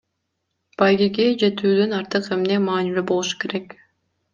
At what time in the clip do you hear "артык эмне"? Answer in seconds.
2.01-2.61